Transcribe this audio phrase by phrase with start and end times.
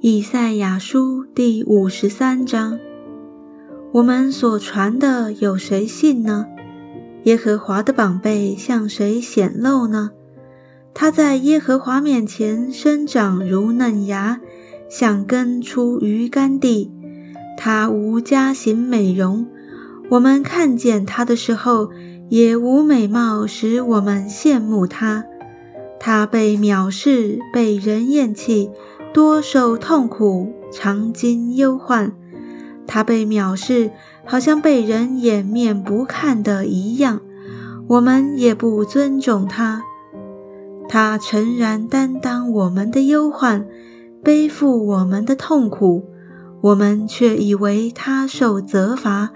[0.00, 2.78] 以赛亚书第五十三章：
[3.90, 6.46] 我们所传的有谁信呢？
[7.24, 10.10] 耶和华的宝贝向谁显露呢？
[10.94, 14.40] 他在耶和华面前生长如嫩芽，
[14.88, 16.92] 像根出于干地。
[17.56, 19.48] 他无家行美容，
[20.10, 21.90] 我们看见他的时候，
[22.28, 25.24] 也无美貌使我们羡慕他。
[25.98, 28.70] 他被藐视，被人厌弃。
[29.18, 32.12] 多受痛苦，常经忧患。
[32.86, 33.90] 他被藐视，
[34.24, 37.20] 好像被人掩面不看的一样。
[37.88, 39.82] 我们也不尊重他。
[40.88, 43.66] 他诚然担当我们的忧患，
[44.22, 46.04] 背负我们的痛苦，
[46.60, 49.30] 我们却以为他受责罚，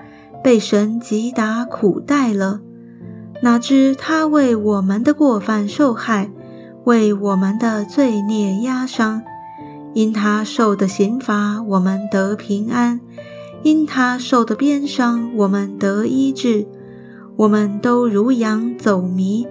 [0.45, 2.61] 被神击打苦待了。
[3.43, 6.31] 哪知他为我们的过犯受害，
[6.85, 9.25] 为我们的罪孽压伤。
[9.95, 13.01] 因他受的刑罚，我们得平安；
[13.63, 16.67] 因他受的鞭伤，我们得医治。
[17.37, 19.47] 我们都如羊走迷，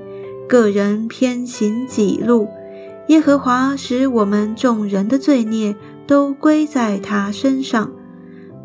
[0.47, 2.47] 个人偏行己路。
[3.07, 5.75] 耶和华使我们众人的罪孽
[6.07, 7.91] 都归在他身上。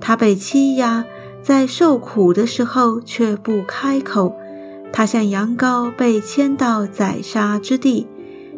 [0.00, 1.04] 他被欺压，
[1.42, 4.34] 在受苦的时候却不开口。
[4.92, 8.06] 他像羊羔被牵到宰杀之地。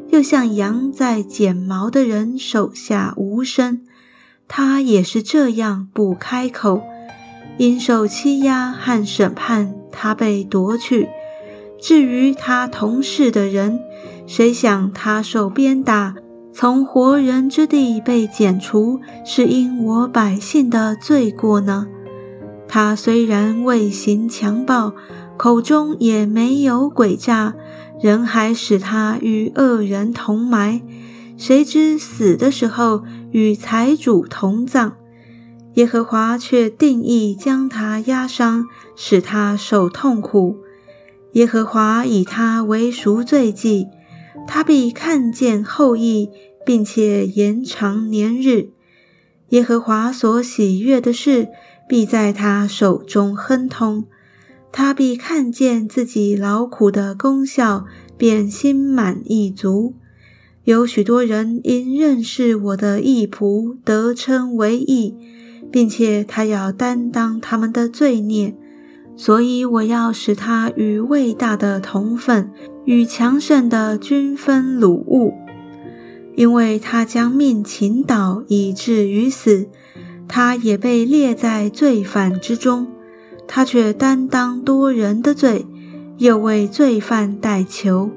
[0.08, 3.82] 又像羊在剪毛的人手下无声，
[4.46, 6.82] 他也是这样不开口。
[7.58, 11.08] 因受欺压和审判，他被夺去。
[11.80, 13.80] 至于他同事的人，
[14.26, 16.14] 谁想他受鞭打，
[16.52, 21.86] 从活人之地被剪除，是因我百姓的罪过呢？
[22.68, 24.92] 他虽然未行强暴，
[25.36, 27.54] 口中也没有诡诈。
[28.00, 30.82] 人还使他与恶人同埋，
[31.36, 34.96] 谁知死的时候与财主同葬。
[35.74, 40.56] 耶和华却定义将他压伤，使他受痛苦。
[41.32, 43.86] 耶和华以他为赎罪祭，
[44.46, 46.30] 他必看见后裔，
[46.64, 48.70] 并且延长年日。
[49.50, 51.48] 耶和华所喜悦的事，
[51.88, 54.04] 必在他手中亨通。
[54.70, 57.86] 他必看见自己劳苦的功效，
[58.16, 59.94] 便心满意足。
[60.64, 65.14] 有许多人因认识我的义仆，得称为义，
[65.70, 68.54] 并且他要担当他们的罪孽，
[69.16, 72.50] 所以我要使他与伟大的同分，
[72.84, 75.32] 与强盛的均分掳物，
[76.36, 79.68] 因为他将命倾倒，以至于死，
[80.28, 82.86] 他也被列在罪犯之中。
[83.48, 85.66] 他却担当多人的罪，
[86.18, 88.10] 又为罪犯代求。